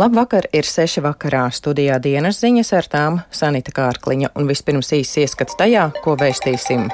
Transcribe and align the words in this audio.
Labvakar, 0.00 0.46
ir 0.56 0.64
seši 0.64 1.02
vakarā 1.04 1.42
studijā 1.52 1.98
dienas 2.00 2.38
ziņas 2.40 2.70
ar 2.78 2.86
tām 2.88 3.18
Sanita 3.28 3.74
Kārkliņa 3.76 4.30
un 4.40 4.48
vispirms 4.48 4.88
īsts 4.96 5.20
ieskats 5.20 5.58
tajā, 5.60 5.90
ko 6.00 6.14
vēstīsim. 6.16 6.86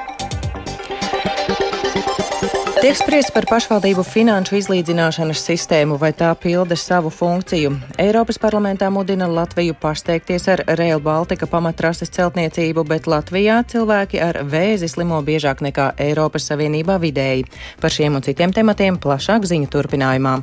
Tiek 2.79 2.95
spriests 2.99 3.31
par 3.35 3.47
pašvaldību 3.47 4.03
finanšu 4.03 4.57
izlīdzināšanas 4.59 5.39
sistēmu, 5.47 5.95
vai 5.99 6.11
tā 6.15 6.33
pilda 6.39 6.75
savu 6.79 7.11
funkciju. 7.11 7.71
Eiropas 7.99 8.39
parlamentā 8.39 8.91
mudina 8.91 9.27
Latviju 9.31 9.75
pasteikties 9.79 10.47
ar 10.51 10.63
Rail 10.67 10.99
Baltica 11.03 11.47
pamatrases 11.47 12.11
celtniecību, 12.15 12.83
bet 12.87 13.07
Latvijā 13.07 13.61
cilvēki 13.67 14.19
ar 14.23 14.41
vēzi 14.43 14.91
slimo 14.91 15.21
biežāk 15.23 15.63
nekā 15.63 15.93
Eiropas 16.07 16.51
Savienībā 16.51 16.99
vidēji. 16.99 17.47
Par 17.79 17.95
šiem 17.95 18.19
un 18.19 18.27
citiem 18.27 18.55
tematiem 18.55 18.99
plašāk 18.99 19.47
ziņu 19.47 19.71
turpinājumā. 19.71 20.41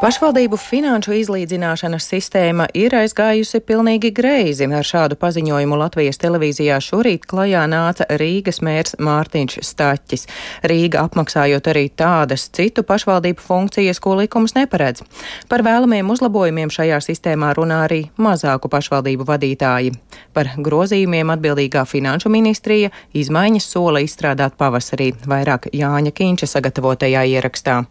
Pašvaldību 0.00 0.56
finanšu 0.56 1.12
izlīdzināšanas 1.12 2.06
sistēma 2.08 2.70
ir 2.72 2.94
aizgājusi 2.96 3.58
pilnīgi 3.68 4.08
greizi. 4.16 4.64
Ar 4.64 4.86
šādu 4.86 5.18
paziņojumu 5.20 5.76
Latvijas 5.76 6.16
televīzijā 6.22 6.78
šorīt 6.80 7.26
klajā 7.28 7.66
nāca 7.68 8.06
Rīgas 8.08 8.62
mērs 8.64 8.96
Mārtiņš 8.96 9.58
Staķis. 9.68 10.24
Rīga 10.72 11.04
apmaksājot 11.04 11.68
arī 11.74 11.84
tādas 11.92 12.46
citu 12.48 12.80
pašvaldību 12.88 13.44
funkcijas, 13.44 14.00
ko 14.00 14.16
likums 14.22 14.56
neparedz. 14.56 15.04
Par 15.52 15.66
vēlamiem 15.68 16.16
uzlabojumiem 16.16 16.72
šajā 16.72 17.02
sistēmā 17.10 17.52
runā 17.60 17.84
arī 17.90 18.06
mazāku 18.16 18.72
pašvaldību 18.72 19.28
vadītāji. 19.28 19.92
Par 20.32 20.54
grozījumiem 20.56 21.36
atbildīgā 21.36 21.84
finanšu 21.84 22.32
ministrija 22.32 22.88
izmaiņas 23.12 23.68
sola 23.76 24.00
izstrādāt 24.08 24.56
pavasarī, 24.56 25.12
vairāk 25.28 25.74
Jāņa 25.76 26.16
Kīņša 26.16 26.54
sagatavotajā 26.56 27.28
ierakstā. 27.36 27.82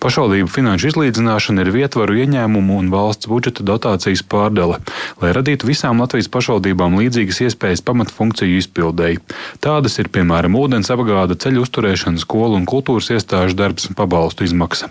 Pašvaldību 0.00 0.50
finanšu 0.50 0.90
izlīdzināšana 0.90 1.64
ir 1.64 1.72
vietvaru 1.74 2.18
ieņēmumu 2.22 2.78
un 2.80 2.90
valsts 2.92 3.28
budžeta 3.30 3.64
dotācijas 3.66 4.22
pārdale, 4.22 4.78
lai 5.22 5.32
radītu 5.36 5.68
visām 5.68 6.02
Latvijas 6.02 6.30
pašvaldībām 6.32 6.98
līdzīgas 7.00 7.42
iespējas 7.46 7.84
pamatfunkciju 7.86 8.60
izpildēji. 8.60 9.20
Tādas 9.64 9.98
ir 10.02 10.10
piemēram 10.12 10.56
ūdens 10.60 10.92
apgāde, 10.94 11.38
ceļu 11.40 11.64
uzturēšana, 11.66 12.22
skolu 12.22 12.58
un 12.60 12.68
kultūras 12.70 13.10
iestāžu 13.14 13.58
darbs 13.58 13.90
un 13.90 13.98
pabalstu 13.98 14.46
izmaksa. 14.46 14.90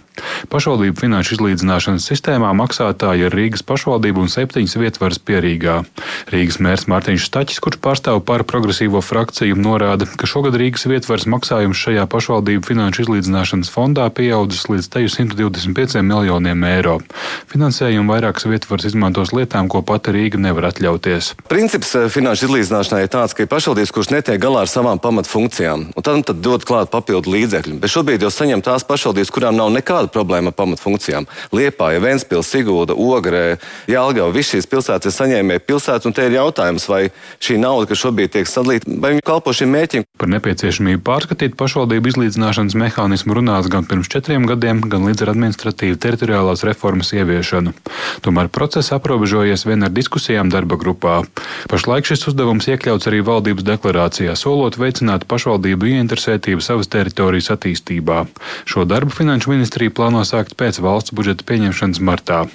Pašvaldību 0.52 1.00
finanšu 1.00 1.38
izlīdzināšanas 1.38 2.08
sistēmā 2.10 2.52
maksātāji 2.58 3.28
ir 3.28 3.36
Rīgas 3.36 3.64
pašvaldība 3.68 4.24
un 4.24 4.32
septiņas 4.32 4.78
vietvaras 4.82 5.20
pierīgā. 5.24 5.80
Rīgas 6.34 6.60
mērs 6.64 6.88
Mārtiņš 6.92 7.28
Staķis, 7.30 7.62
kurš 7.64 7.80
pārstāv 7.84 8.22
par 8.28 8.44
progresīvo 8.48 9.02
frakciju, 9.06 9.58
norāda, 9.60 10.08
ka 10.20 10.30
šogad 10.30 10.58
Rīgas 10.60 10.88
vietvaras 10.90 11.28
maksājums 11.30 11.80
šajā 11.80 12.06
pašvaldību 12.12 12.68
finanšu 12.68 13.06
izlīdzināšanas 13.06 13.72
fondā 13.74 14.08
pieaudzis 14.16 14.69
līdz 14.74 14.90
teju 14.94 15.12
125 15.14 16.04
miljoniem 16.06 16.64
eiro. 16.70 16.98
Finansējumu 17.50 18.14
vairākas 18.14 18.48
vietvaras 18.50 18.88
izmantos 18.90 19.34
lietām, 19.36 19.70
ko 19.72 19.82
pati 19.86 20.14
Rīga 20.16 20.40
nevar 20.42 20.70
atļauties. 20.70 21.34
Princips 21.50 21.96
eh, 21.98 22.08
finanšu 22.12 22.50
izlīdzināšanai 22.50 23.04
ir 23.06 23.12
tāds, 23.14 23.36
ka 23.36 23.46
ir 23.46 23.52
pašvaldības, 23.52 23.94
kurš 23.96 24.12
netiek 24.14 24.42
galā 24.42 24.66
ar 24.66 24.72
savām 24.72 25.02
pamatfunkcijām, 25.02 25.88
un 25.96 26.06
tad, 26.06 26.22
tad 26.30 26.44
dod 26.46 26.66
klāt 26.68 26.92
papildu 26.94 27.34
līdzekļu. 27.34 27.80
Bet 27.82 27.94
šobrīd 27.94 28.26
jau 28.26 28.32
saņem 28.34 28.64
tās 28.66 28.86
pašvaldības, 28.88 29.34
kurām 29.34 29.58
nav 29.58 29.72
nekāda 29.76 30.12
problēma 30.14 30.54
ar 30.54 30.58
pamatfunkcijām. 30.60 31.30
Liepāja, 31.56 32.04
Ventspils, 32.04 32.50
Sigūda, 32.50 32.98
Ogrē, 32.98 33.58
Jālgava, 33.90 34.34
visas 34.36 34.60
šīs 34.60 34.70
pilsētas 34.70 35.10
ir 35.10 35.16
saņēmēji 35.16 35.66
pilsētas, 35.66 36.08
un 36.10 36.16
te 36.16 36.26
ir 36.28 36.38
jautājums, 36.38 36.88
vai 36.90 37.02
šī 37.44 37.60
nauda, 37.62 37.90
kas 37.90 38.02
šobrīd 38.04 38.34
tiek 38.34 38.50
sadalīta, 38.50 38.90
vai 39.02 39.14
viņa 39.16 39.26
kalpo 39.26 39.54
šim 39.56 39.72
mērķim. 39.76 40.06
Par 40.20 40.32
nepieciešamību 40.34 41.04
pārskatīt 41.06 41.58
pašvaldību 41.60 42.12
izlīdzināšanas 42.14 42.78
mehānismu 42.80 43.38
runāts 43.38 43.70
gan 43.72 43.88
pirms 43.90 44.10
četriem 44.12 44.49
gadiem 44.50 44.82
gan 44.92 45.06
līdz 45.08 45.24
ar 45.26 45.32
administratīvu 45.34 46.00
teritoriālās 46.02 46.66
reformas 46.68 47.14
ieviešanu. 47.16 47.74
Tomēr 48.26 48.52
process 48.54 48.94
aprobežojies 48.96 49.66
vien 49.70 49.86
ar 49.88 49.94
diskusijām 49.96 50.52
darba 50.54 50.80
grupā. 50.82 51.22
Pašlaik 51.72 52.10
šis 52.10 52.28
uzdevums 52.32 52.70
iekļauts 52.72 53.10
arī 53.12 53.22
valdības 53.26 53.68
deklarācijā, 53.72 54.36
solot 54.40 54.80
veicināt 54.82 55.28
pašvaldību 55.30 55.94
ieinteresētību 55.94 56.66
savas 56.66 56.92
teritorijas 56.92 57.52
attīstībā. 57.56 58.26
Šo 58.70 58.88
darbu 58.90 59.16
Finanšu 59.16 59.54
ministrija 59.56 59.94
plāno 59.94 60.26
sākt 60.28 60.58
pēc 60.60 60.82
valsts 60.84 61.16
budžeta 61.16 61.48
pieņemšanas 61.48 62.04
martā. 62.04 62.48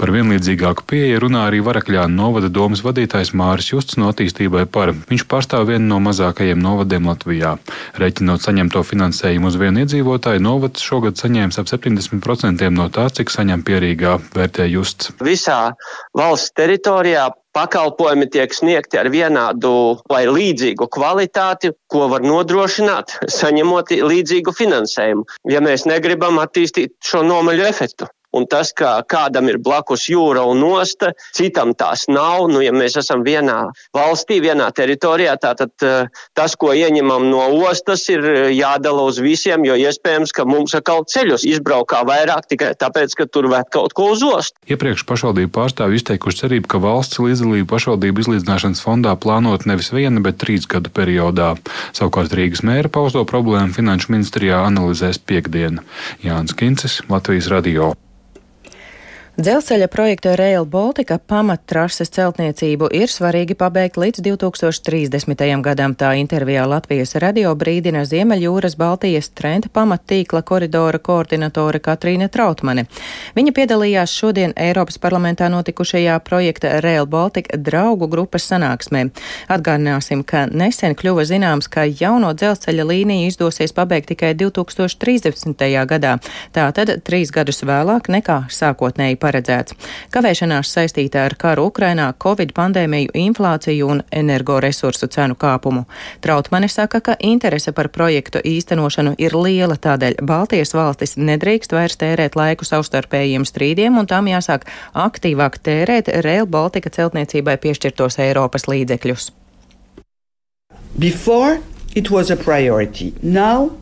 Par 0.00 0.12
vienlīdzīgāku 0.14 0.86
pieeju 0.88 1.22
runā 1.24 1.46
arī 1.48 1.60
Varakļāna 1.64 2.12
novada 2.14 2.50
domas 2.52 2.82
vadītājs 2.84 3.32
Māris 3.38 3.70
Justs 3.72 3.98
no 4.00 4.10
attīstībai 4.12 4.64
par. 4.70 4.94
Viņš 5.10 5.26
pārstāv 5.30 5.68
vienu 5.70 5.88
no 5.90 6.00
mazākajiem 6.04 6.60
novadiem 6.62 7.10
Latvijā. 7.10 7.56
Reiķinot 8.00 8.44
saņemto 8.44 8.82
finansējumu 8.86 9.50
uz 9.50 9.58
vienu 9.60 9.84
iedzīvotāju, 9.84 10.42
novads 10.42 10.84
šogad 10.84 11.20
saņēmis 11.20 11.60
ap 11.62 11.70
70% 11.70 12.72
no 12.72 12.88
tā, 12.92 13.06
cik 13.12 13.32
saņem 13.32 13.62
pierīgā, 13.66 14.18
vērtē 14.36 14.68
justs. 14.72 15.12
Visā 15.22 15.60
valsts 16.18 16.54
teritorijā 16.58 17.30
pakalpojumi 17.52 18.28
tiek 18.32 18.54
sniegti 18.56 18.98
ar 19.00 19.10
vienādu 19.12 19.72
vai 20.10 20.24
līdzīgu 20.28 20.88
kvalitāti, 20.92 21.72
ko 21.92 22.08
var 22.12 22.24
nodrošināt, 22.24 23.18
saņemot 23.28 23.92
līdzīgu 23.92 24.56
finansējumu, 24.56 25.26
ja 25.52 25.60
mēs 25.64 25.86
negribam 25.88 26.40
attīstīt 26.42 26.96
šo 27.04 27.22
nomaļu 27.28 27.68
efektu. 27.68 28.08
Un 28.32 28.46
tas, 28.48 28.72
ka 28.72 28.94
kādam 29.08 29.50
ir 29.52 29.58
blakus 29.62 30.06
jūra 30.08 30.44
un 30.48 30.62
osta, 30.64 31.12
citam 31.36 31.74
tās 31.78 32.06
nav. 32.08 32.48
Nu, 32.52 32.62
ja 32.64 32.72
mēs 32.72 32.96
esam 33.00 33.24
vienā 33.26 33.58
valstī, 33.96 34.40
vienā 34.44 34.70
teritorijā, 34.74 35.36
tad 35.40 35.68
uh, 35.84 36.08
tas, 36.36 36.56
ko 36.56 36.72
ieņemam 36.72 37.28
no 37.30 37.44
ostas, 37.68 38.06
ir 38.12 38.24
jādala 38.56 39.04
uz 39.08 39.20
visiem, 39.22 39.66
jo 39.68 39.76
iespējams, 39.78 40.32
ka 40.36 40.46
mums 40.48 40.76
atkal 40.78 41.04
ceļus 41.08 41.44
izbraukā 41.48 42.02
vairāk 42.08 42.48
tikai 42.50 42.72
tāpēc, 42.78 43.16
ka 43.18 43.28
tur 43.28 43.50
vēl 43.52 43.66
kaut 43.72 43.96
ko 43.96 44.12
uz 44.14 44.24
ostu. 44.26 44.56
Iepriekš 44.70 45.04
pašvaldību 45.08 45.52
pārstāvji 45.54 46.00
izteikuši 46.00 46.44
cerību, 46.44 46.70
ka 46.72 46.80
valsts 46.82 47.20
līdzdalību 47.22 47.68
pašvaldību 47.70 48.24
izlīdzināšanas 48.24 48.82
fondā 48.84 49.14
plānot 49.20 49.66
nevis 49.68 49.92
viena, 49.94 50.22
bet 50.24 50.40
trīs 50.42 50.68
gadu 50.70 50.92
periodā. 50.94 51.52
Savukārt 51.96 52.34
Rīgas 52.36 52.64
mēra 52.66 52.92
pausto 52.92 53.24
problēmu 53.28 53.76
Finanšu 53.76 54.14
ministrijā 54.14 54.62
analizēs 54.68 55.20
piekdiena. 55.20 55.84
Jānis 56.24 56.56
Kincis, 56.58 57.02
Latvijas 57.12 57.50
radio. 57.52 57.92
Dzelzceļa 59.32 59.86
projekta 59.88 60.34
Rail 60.36 60.66
Baltica 60.68 61.16
pamattrases 61.16 62.10
celtniecību 62.12 62.90
ir 62.92 63.08
svarīgi 63.08 63.54
pabeigt 63.56 63.96
līdz 63.96 64.20
2030. 64.26 65.44
gadam. 65.64 65.94
Tā 65.96 66.10
intervijā 66.20 66.66
Latvijas 66.68 67.16
radio 67.16 67.54
brīdina 67.56 68.02
Ziemeļjūras 68.04 68.76
Baltijas 68.76 69.30
trenda 69.32 69.70
pamattīkla 69.72 70.42
koridora 70.44 71.00
koordinatore 71.00 71.80
Katrīna 71.80 72.28
Trautmane. 72.28 72.84
Viņa 73.32 73.54
piedalījās 73.56 74.12
šodien 74.12 74.52
Eiropas 74.52 75.00
parlamentā 75.00 75.48
notikušajā 75.48 76.18
projekta 76.28 76.74
Rail 76.84 77.08
Baltica 77.08 77.56
draugu 77.56 78.10
grupas 78.12 78.50
sanāksmē. 78.52 79.06
Atgādināsim, 79.48 80.26
ka 80.28 80.44
nesen 80.52 80.92
kļuva 80.92 81.24
zināms, 81.24 81.70
ka 81.72 81.86
jauno 81.88 82.34
dzelzceļa 82.36 82.88
līniju 82.92 83.32
izdosies 83.32 83.72
pabeigt 83.72 84.12
tikai 84.12 84.34
2030. 84.36 85.66
gadā. 85.88 86.18
Tātad 86.52 86.98
trīs 87.00 87.32
gadus 87.32 87.64
vēlāk 87.64 88.12
nekā 88.12 88.42
sākotnēji 88.52 89.21
paredzēts. 89.22 89.76
Kavēšanās 90.14 90.72
saistīta 90.74 91.26
ar 91.26 91.36
karu 91.38 91.68
Ukrainā, 91.70 92.10
Covid 92.22 92.52
pandēmiju, 92.56 93.12
inflāciju 93.14 93.90
un 93.94 94.02
energoresursu 94.12 95.08
cenu 95.12 95.36
kāpumu. 95.38 95.84
Trautmane 96.24 96.68
saka, 96.68 97.00
ka 97.00 97.16
interese 97.20 97.72
par 97.72 97.88
projektu 97.94 98.42
īstenošanu 98.44 99.14
ir 99.18 99.36
liela, 99.38 99.78
tādēļ 99.78 100.20
Baltijas 100.26 100.74
valstis 100.76 101.16
nedrīkst 101.16 101.72
vairs 101.72 101.98
tērēt 102.00 102.36
laiku 102.38 102.66
savstarpējiem 102.68 103.46
strīdiem 103.48 103.98
un 103.98 104.08
tām 104.10 104.30
jāsāk 104.30 104.66
aktīvāk 104.94 105.60
tērēt 105.62 106.10
Rail 106.24 106.46
Baltica 106.46 106.90
celtniecībai 106.90 107.58
piešķirtos 107.62 108.18
Eiropas 108.22 108.68
līdzekļus. 108.68 109.30
Before 110.98 111.60
it 111.94 112.10
was 112.10 112.30
a 112.30 112.36
priority. 112.36 113.12
Now 113.22 113.81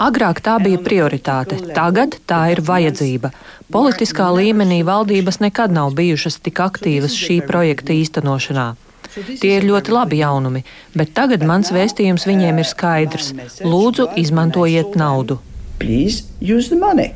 Agrāk 0.00 0.40
tā 0.44 0.56
bija 0.62 0.80
prioritāte, 0.80 1.58
tagad 1.76 2.16
tā 2.28 2.46
ir 2.54 2.62
vajadzība. 2.64 3.32
Politiskā 3.72 4.30
līmenī 4.32 4.80
valdības 4.86 5.40
nekad 5.44 5.74
nav 5.74 5.92
bijušas 5.98 6.40
tik 6.40 6.62
aktīvas 6.64 7.16
šī 7.18 7.42
projekta 7.48 7.92
īstenošanā. 7.92 8.70
Tie 9.16 9.52
ir 9.56 9.64
ļoti 9.68 9.92
labi 9.92 10.22
jaunumi, 10.22 10.64
bet 10.96 11.12
tagad 11.16 11.44
mans 11.44 11.72
vēstījums 11.72 12.26
viņiem 12.28 12.60
ir 12.60 12.68
skaidrs. 12.68 13.32
Lūdzu, 13.64 14.10
izmantojiet 14.20 14.96
naudu. 14.96 15.38
Please 15.78 16.24
use 16.40 16.68
the 16.72 16.80
money. 16.80 17.12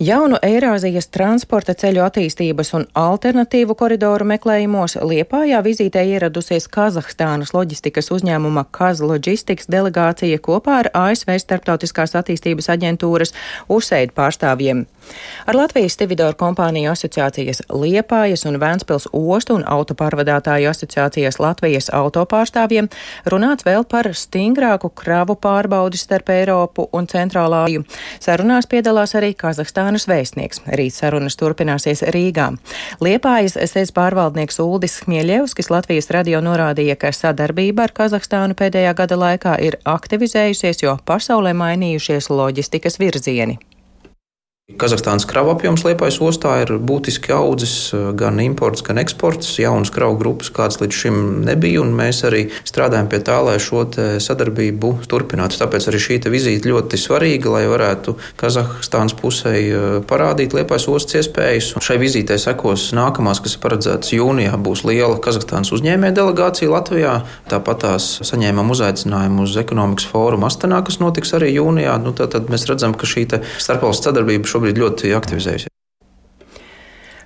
Jaunu 0.00 0.40
Eirāzijas 0.42 1.06
transporta 1.14 1.70
ceļu 1.78 2.00
attīstības 2.02 2.72
un 2.74 2.82
alternatīvu 2.98 3.76
koridoru 3.78 4.26
meklējumos 4.26 4.96
Liepājā 4.98 5.60
vizītē 5.62 6.02
ieradusies 6.10 6.66
Kazahstānas 6.66 7.52
loģistikas 7.54 8.10
uzņēmuma 8.10 8.64
Kaz 8.74 8.98
Logistics 9.06 9.70
delegācija 9.70 10.40
kopā 10.42 10.80
ar 10.80 10.88
ASV 10.98 11.36
Starptautiskās 11.38 12.16
attīstības 12.18 12.72
aģentūras 12.74 13.30
USAID 13.70 14.10
pārstāvjiem. 14.18 14.82
Ar 15.46 15.54
Latvijas 15.54 15.94
Stividoru 15.94 16.34
kompāniju 16.42 16.90
asociācijas 16.90 17.62
Liepājas 17.70 18.42
un 18.50 18.58
Vēnspils 18.58 19.06
ostu 19.14 19.60
un 19.60 19.62
autopārvadātāju 19.62 20.72
asociācijas 20.72 21.38
Latvijas 21.38 21.90
autopārstāvjiem 21.94 22.90
runāts 23.30 23.68
vēl 23.68 23.86
par 23.86 24.10
stingrāku 24.10 24.90
kravu 24.90 25.38
pārbaudi 25.38 26.02
starp 26.02 26.34
Eiropu 26.34 26.88
un 26.90 27.06
Centrālāju. 27.06 27.86
Sarunās 28.18 28.66
piedalās 28.66 29.14
arī 29.14 29.34
Kazahstānas 29.38 29.83
Kazahstānas 29.84 30.06
vēstnieks. 30.08 30.62
Rīt 30.78 30.94
sarunas 30.96 31.36
turpināsies 31.36 32.00
Rīgā. 32.14 32.46
Liepājas 33.04 33.58
sēs 33.68 33.92
pārvaldnieks 33.92 34.56
Uldis 34.64 34.96
Smieļevskis 35.02 35.68
Latvijas 35.68 36.08
radio 36.08 36.40
norādīja, 36.40 36.96
ka 36.96 37.12
sadarbība 37.12 37.84
ar 37.84 37.92
Kazahstānu 37.92 38.56
pēdējā 38.56 38.94
gada 38.96 39.20
laikā 39.20 39.58
ir 39.60 39.76
aktivizējusies, 39.84 40.80
jo 40.86 40.96
pasaulē 41.04 41.52
mainījušies 41.52 42.32
loģistikas 42.32 42.96
virzieni. 42.98 43.58
Kazahstānas 44.64 45.26
kravu 45.28 45.50
apjoms 45.52 45.82
Liepājas 45.84 46.16
ostā 46.24 46.54
ir 46.62 46.70
būtiski 46.80 47.34
audzis, 47.36 47.92
gan 48.16 48.38
imports, 48.40 48.80
gan 48.80 48.96
eksports. 48.96 49.50
Jaunas 49.60 49.90
kravu 49.92 50.14
grupas, 50.16 50.48
kādas 50.48 50.78
līdz 50.80 51.00
šim 51.02 51.18
nebija, 51.44 51.82
un 51.82 51.90
mēs 51.92 52.22
arī 52.24 52.46
strādājam 52.64 53.10
pie 53.12 53.20
tā, 53.20 53.42
lai 53.44 53.58
šo 53.60 53.82
sadarbību 54.24 54.94
turpinātu. 55.04 55.58
Tāpēc 55.60 55.88
arī 55.90 56.00
šī 56.00 56.16
vizīte 56.32 56.70
ļoti 56.70 56.96
svarīga, 56.96 57.52
lai 57.52 57.66
varētu 57.68 58.14
Kazahstānas 58.40 59.12
pusē 59.18 59.52
parādīt 60.08 60.56
Liepājas 60.56 60.88
ostas 60.88 61.20
iespējas. 61.20 61.74
Un 61.76 61.84
šai 61.84 61.98
vizītei 62.00 62.40
sekos 62.40 62.86
nākamās, 62.96 63.44
kas 63.44 63.58
ir 63.58 63.62
paredzētas 63.66 64.16
jūnijā, 64.16 64.56
būs 64.56 64.86
liela 64.88 65.20
Kazahstānas 65.20 65.74
uzņēmēja 65.76 66.16
delegācija 66.22 66.72
Latvijā. 66.72 67.18
Tāpat 67.52 67.84
tās 67.84 68.08
saņēmām 68.24 68.72
uzaicinājumu 68.72 69.44
uz 69.44 69.60
ekonomikas 69.60 70.08
fórumu 70.08 70.48
Astanā, 70.48 70.80
kas 70.88 71.02
notiks 71.04 71.36
arī 71.36 71.52
jūnijā. 71.52 72.00
Nu, 72.00 72.16
tad, 72.16 72.32
tad 72.38 72.48
mēs 72.48 72.64
redzam, 72.72 72.96
ka 72.96 73.12
šī 73.12 73.28
starpvalstu 73.60 74.08
sadarbība 74.08 74.53
šobrīd 74.54 74.82
ļoti 74.82 75.14
aktivizējusies. 75.18 75.73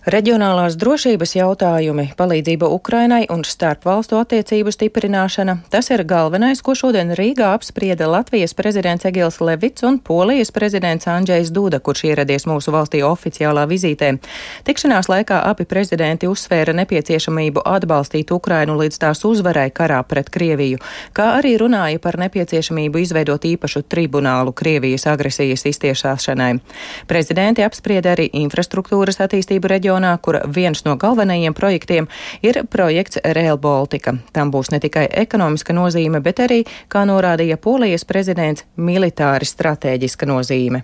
Reģionālās 0.08 0.72
drošības 0.80 1.34
jautājumi, 1.36 2.06
palīdzība 2.16 2.64
Ukrainai 2.72 3.26
un 3.28 3.42
starpvalstu 3.44 4.16
attiecību 4.16 4.72
stiprināšana- 4.72 5.58
tas 5.74 5.90
ir 5.90 6.00
galvenais, 6.04 6.62
ko 6.62 6.72
šodien 6.72 7.12
Rīgā 7.12 7.52
apsprieda 7.52 8.08
Latvijas 8.08 8.54
prezidents 8.54 9.04
Egils 9.04 9.36
Levits 9.40 9.82
un 9.82 9.98
Polijas 9.98 10.50
prezidents 10.50 11.04
Andrzejs 11.06 11.50
Duda, 11.50 11.78
kurš 11.80 12.04
ieradies 12.04 12.46
mūsu 12.46 12.72
valstī 12.72 13.02
oficiālā 13.04 13.66
vizītē. 13.68 14.18
Tikšanās 14.64 15.08
laikā 15.12 15.42
abi 15.44 15.64
prezidenti 15.64 16.26
uzsvēra 16.26 16.72
nepieciešamību 16.72 17.60
atbalstīt 17.64 18.30
Ukrainu 18.32 18.78
līdz 18.78 18.98
tās 18.98 19.24
uzvarai 19.24 19.70
karā 19.70 20.02
pret 20.08 20.30
Krieviju, 20.30 20.78
kā 21.12 21.36
arī 21.36 21.58
runāja 21.58 21.98
par 21.98 22.16
nepieciešamību 22.16 22.96
izveidot 22.96 23.42
īpašu 23.44 23.82
tribunālu 23.82 24.54
Krievijas 24.54 25.06
agresijas 25.06 25.66
iztiešāšanai. 25.66 26.60
Prezidenti 27.06 27.62
apsprieda 27.62 28.16
arī 28.16 28.30
infrastruktūras 28.32 29.20
attīstību 29.20 29.68
reģionā 29.68 29.97
reģionā, 29.98 30.18
kur 30.22 30.38
viens 30.54 30.84
no 30.84 30.96
galvenajiem 30.96 31.54
projektiem 31.54 32.08
ir 32.42 32.64
projekts 32.70 33.18
Rail 33.24 33.58
Baltica. 33.58 34.14
Tam 34.32 34.50
būs 34.50 34.70
ne 34.70 34.80
tikai 34.80 35.08
ekonomiska 35.10 35.72
nozīme, 35.72 36.20
bet 36.20 36.38
arī, 36.40 36.64
kā 36.88 37.04
norādīja 37.04 37.56
Polijas 37.56 38.04
prezidents, 38.04 38.64
militāri 38.76 39.44
stratēģiska 39.44 40.26
nozīme. 40.26 40.82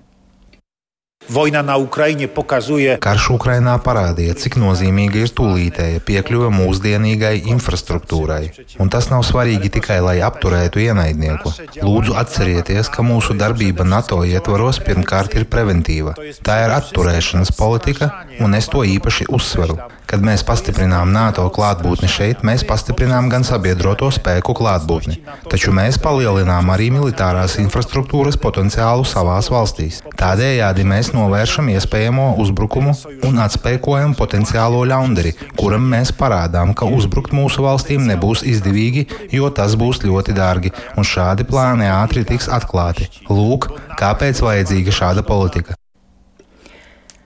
Karš 3.00 3.30
Ukrainā 3.32 3.78
parādīja, 3.80 4.34
cik 4.36 4.58
nozīmīga 4.60 5.22
ir 5.24 5.32
tūlītēja 5.32 6.02
piekļuve 6.04 6.50
mūsdienīgai 6.52 7.32
infrastruktūrai. 7.54 8.42
Un 8.82 8.92
tas 8.92 9.08
nav 9.08 9.24
svarīgi 9.24 9.72
tikai, 9.78 9.98
lai 10.04 10.18
apturētu 10.26 10.84
ienaidnieku. 10.84 11.54
Lūdzu, 11.80 12.14
atcerieties, 12.20 12.92
ka 12.92 13.06
mūsu 13.06 13.38
darbība 13.40 13.88
NATO 13.88 14.20
ietvaros 14.28 14.82
pirmkārt 14.84 15.38
ir 15.40 15.48
preventīva. 15.48 16.12
Tā 16.44 16.60
ir 16.66 16.76
atturēšanas 16.76 17.56
politika, 17.56 18.12
un 18.44 18.60
es 18.60 18.68
to 18.68 18.84
īpaši 18.84 19.30
uzsveru. 19.32 19.80
Kad 20.10 20.22
mēs 20.24 20.44
pastiprinām 20.46 21.12
NATO 21.14 21.46
klātbūtni 21.54 22.08
šeit, 22.10 22.42
mēs 22.46 22.64
pastiprinām 22.68 23.30
gan 23.32 23.44
sabiedroto 23.46 24.10
spēku 24.14 24.54
klātbūtni, 24.58 25.16
taču 25.50 25.72
mēs 25.74 25.98
palielinām 26.02 26.68
arī 26.74 26.90
militārās 26.94 27.56
infrastruktūras 27.62 28.38
potenciālu 28.40 29.06
savās 29.08 29.50
valstīs. 29.52 30.02
Tādējādi 30.20 30.86
mēs 30.88 31.12
novēršam 31.16 31.70
iespējamo 31.74 32.30
uzbrukumu 32.44 32.94
un 33.28 33.40
atspēkojam 33.44 34.16
potenciālo 34.18 34.84
ļaundari, 34.90 35.34
kuram 35.58 35.88
mēs 35.94 36.12
parādām, 36.18 36.74
ka 36.78 36.88
uzbrukt 36.88 37.34
mūsu 37.36 37.64
valstīm 37.66 38.04
nebūs 38.10 38.44
izdevīgi, 38.54 39.06
jo 39.34 39.50
tas 39.50 39.76
būs 39.80 40.04
ļoti 40.04 40.36
dārgi, 40.36 40.74
un 40.96 41.08
šādi 41.14 41.48
plāni 41.48 41.88
ātri 41.90 42.26
tiks 42.28 42.50
atklāti. 42.52 43.08
Lūk, 43.30 43.72
kāpēc 44.00 44.44
vajadzīga 44.44 45.00
šāda 45.02 45.26
politika. 45.26 45.78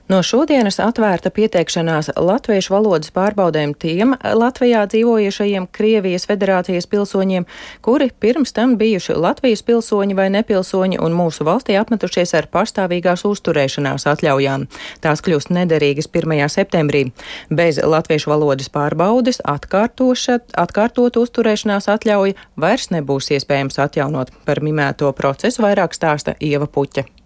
No 0.09 0.23
šodienas 0.25 0.79
atvērta 0.81 1.29
pieteikšanās 1.37 2.07
latviešu 2.17 2.73
valodas 2.73 3.11
pārbaudēm 3.13 3.75
tiem 3.77 4.15
Latvijā 4.25 4.87
dzīvojušajiem 4.89 5.67
Krievijas 5.69 6.25
federācijas 6.31 6.89
pilsoņiem, 6.89 7.45
kuri 7.85 8.07
pirms 8.21 8.55
tam 8.57 8.79
bijuši 8.81 9.19
Latvijas 9.21 9.63
pilsoņi 9.69 10.17
vai 10.17 10.31
nepilsoņi 10.33 10.97
un 11.05 11.13
mūsu 11.13 11.45
valstī 11.45 11.77
apmetušies 11.77 12.33
ar 12.41 12.49
pastāvīgās 12.49 13.27
uzturēšanās 13.29 14.09
atļaujām. 14.15 14.65
Tās 15.05 15.21
kļūst 15.29 15.53
nederīgas 15.53 16.09
1. 16.09 16.41
septembrī. 16.57 17.05
Bez 17.53 17.77
latviešu 17.85 18.33
valodas 18.33 18.73
pārbaudes 18.73 19.43
atkārtot 19.45 21.21
uzturēšanās 21.21 21.93
atļauja 21.99 22.49
vairs 22.57 22.89
nebūs 22.97 23.29
iespējams 23.37 23.77
atjaunot. 23.85 24.33
Par 24.49 24.65
minēto 24.65 25.13
procesu 25.13 25.69
vairāk 25.69 25.93
stāsta 25.93 26.39
Ieva 26.41 26.65
Puķa. 26.65 27.18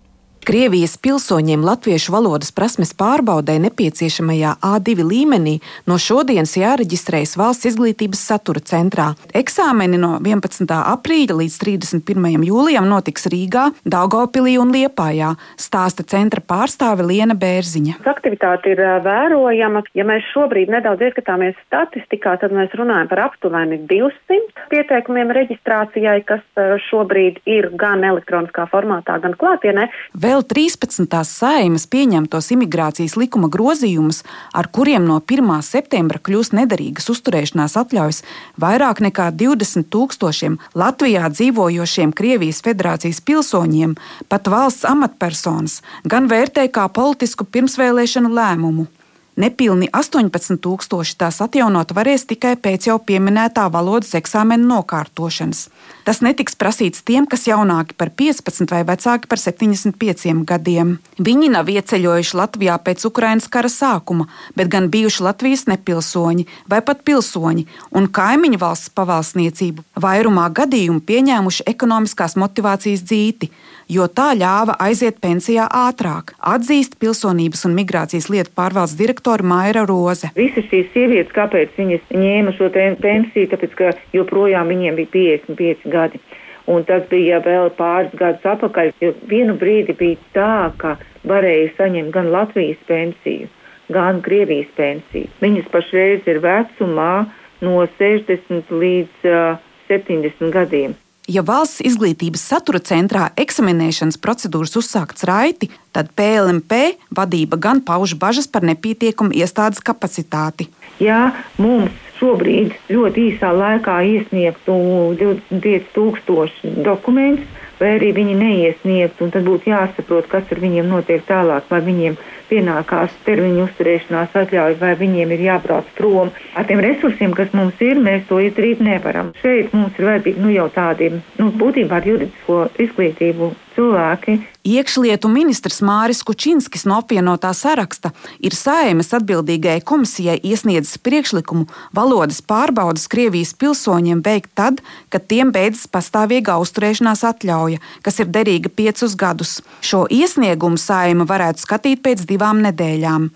Krievijas 0.43 0.97
pilsoņiem 0.99 1.63
latviešu 1.63 2.11
valodas 2.11 2.49
prasmes 2.51 2.91
pārbaudē 2.99 3.55
nepieciešamajā 3.63 4.57
A2 4.67 5.05
līmenī 5.07 5.53
no 5.87 5.95
šodienas 6.03 6.57
jāreģistrējas 6.59 7.37
valsts 7.39 7.69
izglītības 7.71 8.25
satura 8.27 8.59
centrā. 8.59 9.13
Eksāmeni 9.39 10.01
no 10.03 10.17
11. 10.19 10.67
aprīļa 10.67 11.37
līdz 11.39 11.59
31. 11.63 12.43
jūlijam 12.49 12.89
notiks 12.91 13.31
Rīgā, 13.31 13.69
Daugopilī 13.87 14.57
un 14.59 14.73
Liepājā, 14.75 15.29
stāsta 15.55 16.03
centra 16.11 16.43
pārstāve 16.43 17.07
Liena 17.07 17.39
Bērziņa. 17.39 18.01
Aktivitāte 18.03 18.75
ir 18.75 18.83
vērojama. 19.07 19.85
Ja 19.95 20.09
mēs 20.11 20.27
šobrīd 20.33 20.75
nedaudz 20.75 21.07
ieskatāmies 21.07 21.55
statistikā, 21.69 22.35
tad 22.43 22.51
mēs 22.51 22.75
runājam 22.75 23.13
par 23.15 23.29
aptuveni 23.29 23.79
200 23.87 24.67
pieteikumiem 24.75 25.31
reģistrācijai, 25.39 26.19
kas 26.27 26.43
šobrīd 26.91 27.45
ir 27.47 27.71
gan 27.79 28.03
elektroniskā 28.11 28.67
formātā, 28.75 29.23
gan 29.23 29.39
klātienē. 29.39 29.87
Vēl 30.19 30.32
vēl 30.33 30.45
13. 30.49 31.13
saimas 31.29 31.85
pieņemtos 31.93 32.49
imigrācijas 32.55 33.19
likuma 33.21 33.51
grozījumus, 33.53 34.23
ar 34.57 34.69
kuriem 34.73 35.05
no 35.05 35.19
1. 35.21 35.51
septembra 35.67 36.21
kļūs 36.25 36.55
nederīgas 36.57 37.11
uzturēšanās 37.13 37.77
atļaujas 37.83 38.23
vairāk 38.63 39.03
nekā 39.05 39.29
20 39.37 39.91
tūkstošiem 39.93 40.57
Latvijā 40.79 41.29
dzīvojošiem 41.35 42.17
Krievijas 42.17 42.63
federācijas 42.65 43.21
pilsoņiem, 43.29 43.99
pat 44.33 44.49
valsts 44.49 44.89
amatpersonas, 44.89 45.81
gan 46.09 46.31
vērtē 46.33 46.69
kā 46.73 46.89
politisku 46.89 47.45
pirmsvēlēšanu 47.45 48.33
lēmumu. 48.33 48.89
Nepilni 49.37 49.87
18,000 49.89 51.17
tās 51.17 51.39
atjaunot 51.41 51.95
varēs 51.97 52.27
tikai 52.29 52.53
pēc 52.61 52.91
jau 52.91 52.99
pieminētā 53.01 53.65
valodas 53.73 54.13
eksāmena 54.19 54.67
nokārtošanas. 54.69 55.71
Tas 56.05 56.21
netiks 56.21 56.59
prasīts 56.61 57.01
tiem, 57.01 57.25
kas 57.25 57.47
jaunāki 57.49 57.97
par 57.97 58.11
15 58.13 58.69
vai 58.75 58.83
vecāki 58.85 59.31
par 59.31 59.41
75 59.41 60.45
gadiem. 60.45 60.99
Viņi 61.17 61.49
nav 61.55 61.71
ieceļojuši 61.73 62.39
Latvijā 62.43 62.77
pēc 62.85 63.07
Ukrainas 63.09 63.49
kara 63.49 63.73
sākuma, 63.73 64.29
bet 64.53 64.69
gan 64.69 64.91
bijuši 64.93 65.25
Latvijas 65.25 65.65
nepilsoņi 65.71 66.45
vai 66.69 66.83
pat 66.85 67.01
pilsoņi 67.01 67.65
un 67.97 68.11
kaimiņu 68.13 68.61
valsts 68.61 68.93
pavalsniecību, 68.93 69.87
vairumā 69.97 70.51
gadījumu 70.53 71.01
pieņēmuši 71.09 71.71
ekonomiskās 71.73 72.37
motivācijas 72.37 73.07
dzīti 73.09 73.49
jo 73.93 74.07
tā 74.09 74.33
ļāva 74.39 74.77
aiziet 74.83 75.19
pensijā 75.23 75.67
ātrāk, 75.67 76.35
atzīst 76.39 76.99
pilsonības 77.03 77.67
un 77.69 77.77
migrācijas 77.77 78.29
lietu 78.33 78.53
pārvaldes 78.57 78.97
direktore 79.23 79.43
Maira 79.47 79.85
Roze. 79.87 80.31
Visas 80.35 80.67
šīs 80.71 80.91
sievietes, 80.93 81.33
kāpēc 81.35 81.71
viņas 81.79 82.11
ņēma 82.11 82.55
šo 82.57 82.69
pensiju, 82.73 83.51
tāpēc 83.53 83.75
ka 83.79 83.93
joprojām 84.13 84.69
viņiem 84.69 84.97
bija 84.97 85.39
55 85.47 85.91
gadi. 85.91 86.21
Un 86.67 86.85
tas 86.85 87.03
bija 87.11 87.41
vēl 87.43 87.71
pāris 87.75 88.13
gadus 88.15 88.45
atpakaļ, 88.47 88.93
jo 89.01 89.13
vienu 89.27 89.55
brīdi 89.59 89.95
bija 89.99 90.17
tā, 90.35 90.73
ka 90.79 90.97
varēja 91.27 91.73
saņemt 91.77 92.13
gan 92.15 92.31
Latvijas 92.31 92.79
pensiju, 92.87 93.49
gan 93.91 94.23
Krievijas 94.23 94.71
pensiju. 94.77 95.31
Viņas 95.43 95.71
pašreiz 95.71 96.27
ir 96.27 96.43
vecumā 96.43 97.27
no 97.63 97.87
60 97.99 98.71
līdz 98.71 99.31
uh, 99.31 99.59
70 99.91 100.55
gadiem. 100.55 101.02
Ja 101.31 101.45
valsts 101.47 101.79
izglītības 101.87 102.43
satura 102.51 102.81
centrā 102.83 103.29
eksaminēšanas 103.39 104.19
procedūras 104.19 104.75
uzsākts 104.81 105.23
raiti, 105.29 105.69
tad 105.95 106.11
PLMP 106.19 106.97
vadība 107.15 107.61
gan 107.63 107.79
pauž 107.87 108.17
bažas 108.19 108.49
par 108.51 108.67
nepietiekumu 108.67 109.31
iestādes 109.31 109.79
kapacitāti. 109.87 110.67
Ja 110.99 111.31
mums 111.63 111.95
šobrīd 112.19 112.75
ļoti 112.91 113.29
īsā 113.31 113.53
laikā 113.55 114.01
iesniegtu 114.03 114.75
25,000 115.23 116.83
dokumentus, 116.83 117.47
vai 117.79 117.97
arī 118.01 118.11
viņi 118.19 118.35
neiesniegtu, 118.39 119.31
tad 119.31 119.47
būtu 119.47 119.71
jāsaprot, 119.71 120.27
kas 120.31 120.51
ar 120.51 120.63
viņiem 120.63 120.91
notiek 120.91 121.23
tālāk, 121.27 121.71
vai 121.71 121.81
viņiem 121.87 122.19
pienākās 122.51 123.15
termiņu 123.27 123.67
uzturēšanās 123.67 124.37
atļauja, 124.43 124.79
vai 124.81 124.93
viņiem 125.01 125.35
ir 125.37 125.45
jābrauc 125.49 125.91
prom. 125.99 126.33
Ar 126.59 126.69
tiem 126.69 126.83
resursiem, 126.85 127.35
kas 127.37 127.53
mums 127.57 127.81
ir, 127.85 128.01
mēs 128.03 128.27
to 128.31 128.41
izdarīt 128.43 128.83
nevaram. 128.85 129.33
Šeit 129.43 129.75
mums 129.77 129.99
ir 129.99 130.11
vajadzīgi 130.11 130.45
nu, 130.45 130.55
jau 130.55 130.69
tādiem, 130.75 131.21
nu, 131.41 131.51
būtībā 131.63 132.01
ar 132.01 132.09
juridisko 132.13 132.65
izglītību 132.83 133.53
cilvēki. 133.77 134.39
Iekšlietu 134.63 135.27
ministrs 135.27 135.81
Māris 135.83 136.21
Kučinskis 136.23 136.85
no 136.87 137.01
apvienotā 137.01 137.51
saraksta 137.57 138.13
ir 138.39 138.55
Saimas 138.55 139.11
atbildīgajai 139.17 139.83
komisijai 139.83 140.37
iesniedzis 140.39 141.01
priekšlikumu 141.03 141.67
valodas 141.97 142.39
pārbaudas 142.47 143.09
Krievijas 143.11 143.57
pilsoņiem 143.59 144.23
veikt 144.23 144.53
tad, 144.59 144.79
kad 145.11 145.27
tiem 145.27 145.51
beidzas 145.55 145.89
pastāvīga 145.91 146.61
uzturēšanās 146.63 147.25
atļauja, 147.33 147.83
kas 148.07 148.23
ir 148.23 148.31
derīga 148.31 148.71
piecus 148.71 149.17
gadus. 149.19 149.57
Šo 149.83 150.05
iesniegumu 150.07 150.79
Saima 150.79 151.27
varētu 151.27 151.65
skatīt 151.67 152.05
pēc 152.07 152.23
divām 152.33 152.65
nedēļām. 152.67 153.31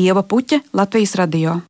Ieva 0.00 0.26
Puķa, 0.26 0.62
Latvijas 0.76 1.16
radio. 1.18 1.60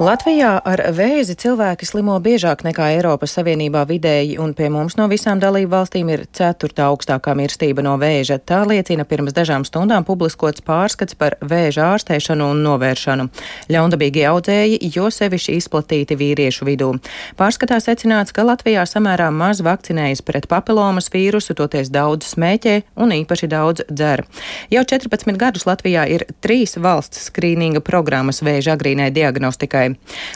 Latvijā 0.00 0.54
ar 0.64 0.80
vēzi 0.96 1.34
cilvēki 1.36 1.84
slimo 1.84 2.14
biežāk 2.24 2.62
nekā 2.64 2.86
Eiropas 2.94 3.34
Savienībā 3.36 3.82
vidēji, 3.84 4.38
un 4.40 4.54
pie 4.56 4.70
mums 4.72 4.94
no 4.96 5.04
visām 5.12 5.36
dalību 5.42 5.68
valstīm 5.74 6.08
ir 6.08 6.22
ceturtā 6.32 6.86
augstākā 6.88 7.34
mirstība 7.36 7.84
no 7.84 7.98
vēža. 8.00 8.38
Tā 8.40 8.62
liecina 8.64 9.04
pirms 9.04 9.36
dažām 9.36 9.66
stundām 9.68 10.06
publiskots 10.08 10.64
pārskats 10.64 11.18
par 11.20 11.36
vēža 11.44 11.90
ārstēšanu 11.98 12.46
un 12.54 12.62
novēršanu. 12.64 13.26
Ļaundabīgi 13.68 14.24
audzēji, 14.30 14.78
jo 14.94 15.10
sevišķi 15.12 15.58
izplatīti 15.60 16.16
vīriešu 16.16 16.64
vidū. 16.70 16.94
Pārskatā 17.36 17.76
secināts, 17.84 18.32
ka 18.32 18.48
Latvijā 18.48 18.86
samērā 18.88 19.28
maz 19.28 19.60
vakcinējas 19.60 20.24
pret 20.24 20.48
papilomas 20.48 21.12
vīrusu, 21.12 21.58
toties 21.60 21.92
daudz 21.92 22.32
smēķē 22.38 22.78
un 22.96 23.12
īpaši 23.18 23.52
daudz 23.52 23.84
dzer. 23.92 24.24
Jau 24.72 24.88
14 24.96 25.36
gadus 25.36 25.68
Latvijā 25.68 26.08
ir 26.08 26.24
trīs 26.40 26.78
valsts 26.80 27.28
skrīninga 27.28 27.84
programmas 27.84 28.40
vēža 28.40 28.80
agrīnai 28.80 29.12
diagnostikai. 29.12 29.89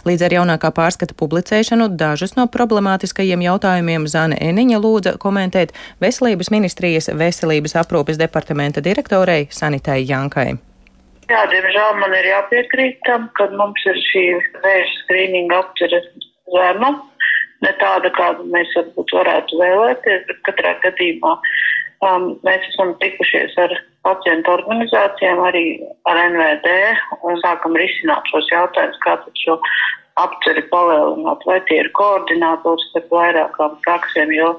Līdz 0.08 0.26
ar 0.26 0.36
jaunākā 0.38 0.70
pārskata 0.74 1.16
publicēšanu 1.18 1.90
dažus 2.00 2.36
no 2.38 2.46
problemātiskajiem 2.50 3.44
jautājumiem 3.46 4.06
Zane 4.10 4.38
Eniņa 4.42 4.80
lūdza 4.82 5.16
komentēt 5.22 5.74
Veselības 6.02 6.52
ministrijas 6.54 7.10
veselības 7.14 7.76
aprūpes 7.84 8.20
departamenta 8.20 8.84
direktorei 8.84 9.48
Sanitai 9.50 10.02
Jankai. 10.04 10.54
Jā, 11.30 11.46
diemžēl 11.48 11.96
man 12.02 12.12
ir 12.18 12.26
jāpiekrīt 12.28 12.98
tam, 13.06 13.30
ka 13.38 13.48
mums 13.56 13.80
ir 13.88 13.96
šī 14.10 14.24
vēža 14.60 14.92
skrīninga 15.04 15.62
apcere 15.62 16.02
zema, 16.52 16.90
ne 17.64 17.72
tāda, 17.80 18.10
kādu 18.18 18.44
mēs 18.52 18.74
varbūt 18.76 19.14
varētu 19.16 19.60
vēlēties, 19.62 20.26
bet 20.28 20.42
katrā 20.50 20.74
gadījumā 20.84 21.32
um, 22.04 22.28
mēs 22.44 22.68
esam 22.74 22.92
tikušies 23.00 23.56
ar 23.64 23.72
pacientu 24.06 24.54
organizācijām, 24.54 25.42
arī 25.48 25.66
ar 26.10 26.20
NVD 26.28 26.72
un 27.24 27.40
sākam 27.42 27.76
risināt 27.80 28.32
šos 28.32 28.50
jautājumus, 28.52 29.00
kā 29.04 29.18
tad 29.24 29.44
šo 29.44 29.58
apceri 30.22 30.62
palielināt, 30.70 31.42
vai 31.48 31.60
tie 31.68 31.80
ir 31.82 31.90
koordinātors 31.98 32.84
starp 32.90 33.08
vairākām 33.14 33.78
praksēm, 33.86 34.30
jo, 34.36 34.52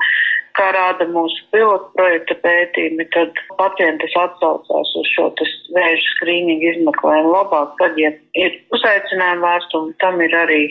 kā 0.55 0.69
rāda 0.75 1.07
mūsu 1.11 1.41
pilotu 1.51 1.87
projekta 1.97 2.35
pētījumi, 2.43 3.05
tad 3.15 3.39
pacientis 3.59 4.15
atsaucās 4.19 4.93
uz 5.01 5.09
šo 5.13 5.29
vēža 5.75 6.11
skrīningu 6.13 6.71
izmeklējumu 6.71 7.33
labāk, 7.33 7.75
tad, 7.81 7.99
ja 7.99 8.11
ir 8.39 8.55
uzaicinājuma 8.75 9.43
vēstuli, 9.47 9.95
tam 10.03 10.21
ir 10.23 10.35
arī 10.43 10.61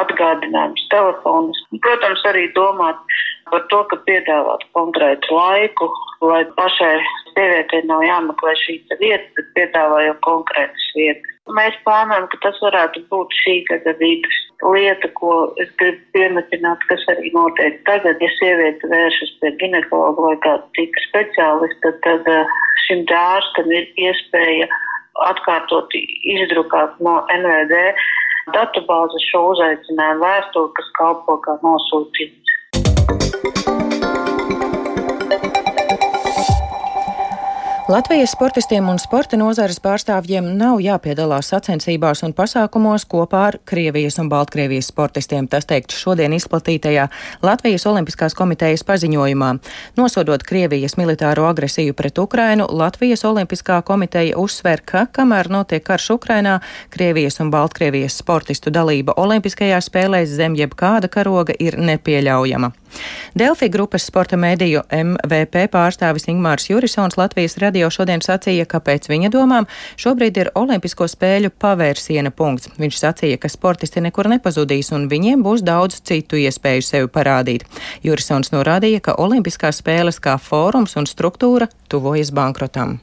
atgādinājums 0.00 0.86
telefonus. 0.92 1.60
Protams, 1.84 2.24
arī 2.32 2.48
domāt 2.56 3.16
par 3.54 3.66
to, 3.70 3.84
ka 3.90 4.00
piedāvāt 4.08 4.64
konkrētu 4.74 5.36
laiku, 5.38 5.86
lai 6.26 6.42
pašai 6.58 6.96
sievietei 7.34 7.84
nav 7.86 8.02
jāmeklē 8.02 8.54
šī 8.64 8.80
vieta, 8.98 9.28
bet 9.36 9.52
piedāvājot 9.58 10.18
konkrētas 10.26 10.88
vietas. 10.98 11.30
Mēs 11.54 11.76
plānojam, 11.84 12.26
ka 12.32 12.40
tas 12.46 12.58
varētu 12.64 13.04
būt 13.12 13.34
šī 13.44 13.54
gada 13.68 13.92
vidus 14.00 14.38
lieta, 14.64 15.10
ko 15.20 15.52
es 15.62 15.70
gribu 15.78 16.00
piemetināt, 16.16 16.82
kas 16.88 17.04
arī 17.12 17.30
notiek 17.36 17.76
tagad. 17.86 18.22
Ja 18.24 18.30
sieviete 18.38 18.90
vēršas 18.90 19.34
pie 19.42 19.52
ginekologa 19.60 20.24
vai 20.28 20.38
kāda 20.46 20.64
cita 20.78 21.04
speciālista, 21.10 21.92
tad 22.06 22.30
eh, 22.32 22.54
šim 22.86 23.04
ārstam 23.20 23.70
ir 23.76 23.86
iespēja 24.08 24.70
atkārtot 25.28 25.94
izdrukāt 25.94 26.96
no 27.04 27.20
NVD 27.36 27.84
datubāzes 28.56 29.28
šo 29.30 29.44
uzaicinājumu 29.52 30.24
vēstuli, 30.24 30.72
kas 30.80 30.90
kalpo 30.98 31.38
kā 31.44 31.54
nosūtījums. 31.62 32.53
Latvijas 37.88 38.30
sportistiem 38.30 38.86
un 38.88 38.96
sporta 38.96 39.36
nozares 39.36 39.76
pārstāvjiem 39.84 40.46
nav 40.56 40.78
jāpiedalās 40.80 41.50
sacensībās 41.52 42.22
un 42.24 42.32
pasākumos 42.32 43.02
kopā 43.04 43.42
ar 43.50 43.58
Krievijas 43.68 44.16
un 44.22 44.30
Baltkrievijas 44.32 44.88
sportistiem, 44.88 45.44
tas 45.52 45.68
teikt 45.68 45.92
šodien 45.92 46.32
izplatītajā 46.32 47.04
Latvijas 47.44 47.84
Olimpiskās 47.90 48.32
komitejas 48.38 48.86
paziņojumā. 48.88 49.50
Nosodot 50.00 50.46
Krievijas 50.48 50.96
militāro 50.96 51.44
agresiju 51.50 51.92
pret 51.92 52.18
Ukrainu, 52.18 52.70
Latvijas 52.72 53.26
Olimpiskā 53.28 53.82
komiteja 53.84 54.38
uzsver, 54.40 54.80
ka, 54.80 55.04
kamēr 55.12 55.52
notiek 55.52 55.84
karš 55.84 56.14
Ukrainā, 56.16 56.62
Krievijas 56.88 57.36
un 57.44 57.52
Baltkrievijas 57.52 58.16
sportistu 58.22 58.72
dalība 58.72 59.12
Olimpiskajās 59.20 59.92
spēlēs 59.92 60.32
zem 60.40 60.56
jebkāda 60.56 61.12
karoga 61.12 61.52
ir 61.60 61.76
nepieļaujama. 61.76 62.72
Delfi 63.38 63.68
grupas 63.72 64.06
sporta 64.08 64.38
mēdīju 64.40 64.84
MVP 64.94 65.66
pārstāvis 65.72 66.28
Ingmārs 66.30 66.68
Jurisons 66.70 67.18
Latvijas 67.18 67.56
radio 67.62 67.90
šodien 67.90 68.22
sacīja, 68.24 68.66
ka 68.66 68.80
pēc 68.84 69.08
viņa 69.10 69.30
domām 69.34 69.68
šobrīd 70.00 70.42
ir 70.42 70.52
Olimpisko 70.58 71.08
spēļu 71.10 71.52
pavērsiena 71.60 72.30
punkts. 72.34 72.70
Viņš 72.78 73.00
sacīja, 73.00 73.40
ka 73.42 73.50
sportisti 73.52 74.02
nekur 74.04 74.30
nepazudīs 74.32 74.92
un 74.94 75.08
viņiem 75.12 75.42
būs 75.46 75.64
daudz 75.66 76.02
citu 76.06 76.38
iespēju 76.42 76.84
sevi 76.86 77.10
parādīt. 77.10 77.66
Jurisons 78.06 78.54
norādīja, 78.54 79.02
ka 79.04 79.18
Olimpiskās 79.18 79.82
spēles 79.82 80.22
kā 80.22 80.38
fórums 80.38 80.94
un 81.00 81.10
struktūra 81.10 81.70
tuvojas 81.88 82.34
bankrotam 82.34 83.00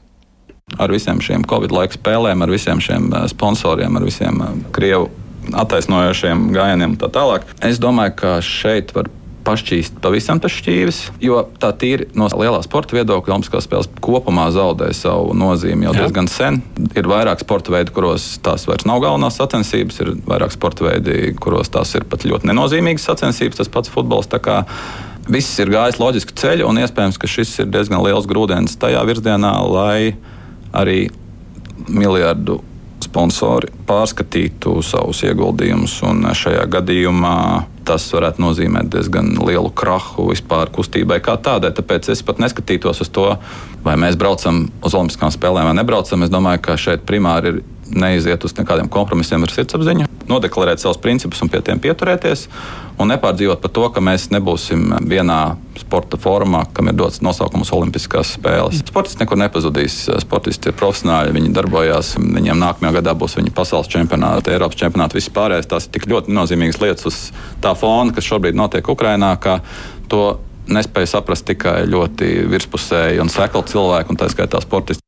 ar 0.78 0.92
visiem 0.92 1.20
šiem 1.20 1.44
Covid 1.48 1.72
laika 1.74 1.96
spēlēm, 1.98 2.44
ar 2.44 2.52
visiem 2.52 2.80
šiem 2.82 3.10
eh, 3.12 3.26
sponsoriem, 3.30 3.96
ar 3.98 4.06
visiem 4.06 4.40
eh, 4.40 4.54
Krievu 4.74 5.10
attaisnojošiem 5.58 6.52
gājieniem 6.54 6.94
un 6.94 7.00
tā 7.00 7.10
tālāk. 7.12 7.46
Es 7.66 7.80
domāju, 7.82 8.14
ka 8.20 8.36
šeit 8.46 8.94
var 8.94 9.10
pašķīst 9.46 9.98
pavisam 10.02 10.40
tas 10.42 10.54
šķīvis, 10.54 10.98
jo 11.22 11.42
tā 11.60 11.72
tīri 11.78 12.08
no 12.18 12.28
lielā 12.30 12.60
sporta 12.64 12.96
viedokļa 12.96 13.34
Olimpiskās 13.36 13.66
spēles 13.68 13.90
kopumā 14.04 14.48
zaudē 14.54 14.90
savu 14.96 15.36
nozīmi 15.38 15.88
jau 15.88 15.94
Jā. 15.96 16.04
diezgan 16.04 16.30
sen. 16.30 16.60
Ir 16.98 17.08
vairāk 17.10 17.42
sporta 17.42 17.74
veidi, 17.74 17.94
kuros 17.94 18.26
tās 18.44 18.66
vairs 18.70 18.86
nav 18.88 19.02
galvenās 19.04 19.38
sacensības, 19.40 20.00
ir 20.04 20.12
vairāk 20.28 20.54
sporta 20.54 20.86
veidi, 20.88 21.34
kuros 21.42 21.72
tās 21.72 21.94
ir 21.98 22.06
pat 22.08 22.26
ļoti 22.28 22.50
nenozīmīgas 22.50 23.08
sacensības, 23.10 23.62
tas 23.62 23.72
pats 23.72 23.92
futbols. 23.92 24.30
Viss 25.30 25.54
ir 25.62 25.70
gājis 25.70 26.00
loģisku 26.02 26.34
ceļu, 26.34 26.66
un 26.66 26.80
iespējams, 26.82 27.18
ka 27.20 27.30
šis 27.30 27.52
ir 27.62 27.68
diezgan 27.70 28.02
liels 28.02 28.26
grūdienis 28.26 28.74
tajā 28.82 29.04
virzienā, 29.06 29.52
lai 29.70 30.16
arī 30.74 31.12
miljardu 31.86 32.58
sponsori 33.12 33.68
pārskatītu 33.86 34.78
savus 34.86 35.20
ieguldījumus. 35.28 35.98
Šajā 36.38 36.64
gadījumā 36.72 37.36
tas 37.84 38.06
varētu 38.14 38.40
nozīmēt 38.40 38.88
diezgan 38.92 39.34
lielu 39.42 39.68
krahu 39.76 40.30
vispār 40.30 40.70
kustībai 40.72 41.20
kā 41.24 41.36
tādai. 41.36 41.74
Tāpēc 41.76 42.08
es 42.14 42.22
pat 42.24 42.40
neskatītos 42.40 43.02
uz 43.04 43.10
to, 43.12 43.26
vai 43.84 43.98
mēs 44.00 44.16
braucam 44.16 44.64
uz 44.80 44.96
Olimpiskām 44.96 45.34
spēlēm 45.34 45.68
vai 45.68 45.76
nebraucam. 45.76 46.24
Es 46.24 46.32
domāju, 46.32 46.62
ka 46.64 46.78
šeit 46.80 47.04
primāri 47.08 47.52
ir 47.52 47.60
neiziet 47.94 48.44
uz 48.44 48.54
nekādiem 48.56 48.88
kompromisiem 48.92 49.42
ar 49.44 49.52
sirdsapziņu, 49.52 50.08
nodeklarēt 50.30 50.82
savus 50.82 51.00
principus 51.02 51.42
un 51.44 51.50
pie 51.52 51.60
tiem 51.64 51.80
pieturēties. 51.82 52.46
Un 53.00 53.08
nepārdzīvot 53.10 53.60
par 53.62 53.72
to, 53.72 53.84
ka 53.94 54.02
mēs 54.04 54.28
nebūsim 54.32 54.92
vienā 55.08 55.56
sporta 55.80 56.18
formā, 56.20 56.62
kam 56.76 56.90
ir 56.90 56.96
dots 56.98 57.22
nosaukums 57.24 57.72
Olimpiskās 57.74 58.34
spēles. 58.36 58.82
Sportisti 58.84 59.24
nekur 59.24 59.40
nepazudīs. 59.40 59.96
Sportisti 60.22 60.70
ir 60.70 60.76
profesionāļi, 60.78 61.34
viņi 61.34 61.52
darbojās. 61.56 62.14
Viņiem 62.20 62.60
nākamajā 62.60 62.98
gadā 63.00 63.16
būs 63.18 63.38
viņa 63.40 63.54
pasaules 63.56 63.90
čempionāti, 63.92 64.52
Eiropas 64.54 64.78
čempionāti, 64.78 65.18
viss 65.18 65.32
pārējais. 65.34 65.70
Tās 65.72 65.88
ir 65.88 65.96
tik 65.96 66.08
ļoti 66.12 66.36
nozīmīgas 66.36 66.80
lietas 66.84 67.08
uz 67.08 67.20
tā 67.64 67.74
fona, 67.78 68.14
kas 68.14 68.28
šobrīd 68.28 68.58
notiek 68.58 68.92
Ukrajinā, 68.92 69.34
ka 69.42 69.60
to 70.12 70.24
nespēja 70.70 71.16
saprast 71.16 71.48
tikai 71.48 71.82
ļoti 71.90 72.34
virspusēji 72.52 73.22
un 73.22 73.32
sekli 73.32 73.64
cilvēki, 73.72 74.12
un 74.12 74.20
tā 74.20 74.30
skaitā 74.30 74.60
sportisti. 74.62 75.02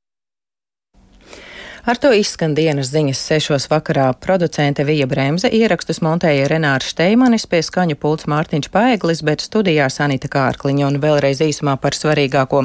Ar 1.85 1.99
to 2.01 2.09
izskan 2.17 2.55
dienas 2.57 2.89
ziņas 2.89 3.21
sešos 3.29 3.67
vakarā. 3.69 4.07
Producente 4.17 4.87
Vija 4.89 5.05
Bremse 5.05 5.51
ierakstus 5.53 5.99
montēja 6.01 6.47
Renārs 6.49 6.89
Šteimanis, 6.89 7.45
pie 7.45 7.59
skaņu 7.61 7.99
pults 8.01 8.25
Mārtiņš 8.33 8.71
Paeglis, 8.73 9.21
bet 9.21 9.45
studijā 9.45 9.91
Sanita 9.93 10.31
Kārkliņa 10.33 10.87
un 10.89 10.97
vēlreiz 11.03 11.43
īsumā 11.45 11.75
par 11.83 11.93
svarīgāko. 11.93 12.63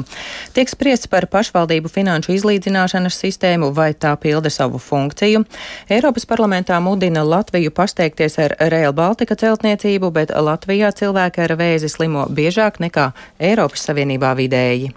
Tiek 0.56 0.72
spriests 0.72 1.10
par 1.12 1.28
pašvaldību 1.28 1.92
finanšu 1.92 2.32
izlīdzināšanas 2.38 3.20
sistēmu, 3.20 3.68
vai 3.76 3.90
tā 3.92 4.14
pilda 4.16 4.48
savu 4.48 4.80
funkciju. 4.80 5.44
Eiropas 5.92 6.24
parlamentā 6.24 6.80
mudina 6.80 7.20
Latviju 7.20 7.74
pasteigties 7.76 8.40
ar 8.40 8.56
Rail 8.72 8.96
Baltica 8.96 9.36
celtniecību, 9.36 10.14
bet 10.16 10.32
Latvijā 10.32 10.94
cilvēki 10.96 11.44
ar 11.44 11.58
vēzi 11.60 11.92
slimo 11.92 12.24
biežāk 12.24 12.80
nekā 12.80 13.10
Eiropas 13.36 13.84
Savienībā 13.84 14.32
vidēji. 14.40 14.94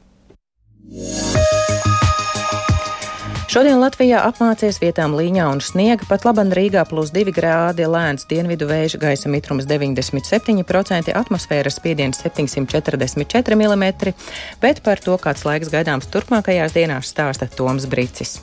Yeah. 0.93 1.52
Šodien 3.53 3.77
Latvijā 3.77 4.17
apmācies 4.25 4.79
vietām 4.81 5.11
līņā 5.13 5.43
un 5.45 5.59
sniega, 5.61 6.07
pat 6.09 6.23
laban 6.25 6.49
Rīgā 6.57 6.87
plus 6.89 7.11
2 7.13 7.29
grādi, 7.35 7.85
lēns 7.85 8.25
dienvidu 8.25 8.65
vēja, 8.65 8.97
gaisa 9.03 9.29
mitrums 9.29 9.67
97%, 9.69 11.13
atmosfēras 11.19 11.77
spiediens 11.77 12.23
744 12.25 13.59
mm, 13.59 14.15
bet 14.63 14.81
par 14.81 15.03
to, 15.05 15.19
kāds 15.21 15.45
laiks 15.45 15.69
gaidāms 15.69 16.09
turpmākajās 16.09 16.73
dienās, 16.73 17.13
stāsta 17.13 17.45
Toms 17.45 17.85
Brīcis. 17.93 18.39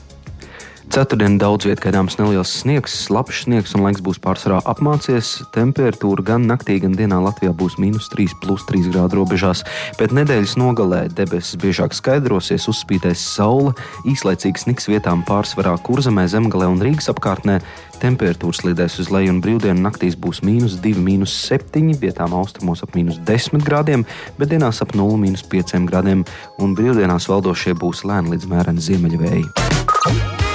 Ceturtdien 0.91 1.37
daudz 1.39 1.63
vietā 1.63 1.85
gaidāms 1.85 2.17
neliels 2.19 2.49
sniegs, 2.51 2.91
slapjš 3.05 3.45
sniegs 3.45 3.71
un 3.77 3.85
laiks 3.85 4.01
būs 4.03 4.17
pārsvarā 4.19 4.57
apmācies. 4.67 5.29
Temperatūra 5.55 6.25
gan 6.27 6.49
naktī, 6.49 6.81
gan 6.83 6.97
dienā 6.99 7.15
Latvijā 7.23 7.53
būs 7.55 7.77
mīnus 7.79 8.09
3,3 8.11 8.89
grādu 8.91 9.21
robežās. 9.21 9.61
Pēc 9.95 10.11
nedēļas 10.17 10.57
nogalē 10.59 11.05
debesis 11.15 11.55
biežāk 11.63 11.95
skaidrosies, 11.95 12.67
uzspīdēs 12.67 13.23
saule, 13.37 13.71
īslaicīgs 14.11 14.67
sniks 14.67 14.91
vietām 14.91 15.23
pārsvarā 15.23 15.77
kurzemē, 15.79 16.27
zemgalē 16.27 16.67
un 16.73 16.83
Rīgas 16.83 17.07
apkārtnē. 17.15 17.61
Temperatūra 18.03 18.59
slīdēs 18.59 18.99
uz 18.99 19.13
leju 19.15 19.37
un 19.37 19.39
brīvdienu 19.45 19.87
naktīs 19.87 20.19
būs 20.19 20.43
mīnus 20.43 20.75
2, 20.83 20.99
mīnus 21.07 21.39
7, 21.47 21.95
vietām 22.03 22.35
austrumos 22.35 22.83
ap 22.83 22.99
mīnus 22.99 23.23
10 23.31 23.63
grādiem, 23.63 24.03
bet 24.35 24.51
dienās 24.51 24.83
ap 24.83 24.91
0, 24.91 25.15
mīnus 25.23 25.47
5 25.55 25.87
grādiem, 25.87 26.27
un 26.59 26.75
brīvdienās 26.75 27.31
valdošie 27.31 27.79
būs 27.79 28.03
lēni 28.03 28.35
līdz 28.35 28.51
mēreni 28.51 28.89
ziemeļvēji. 28.91 30.50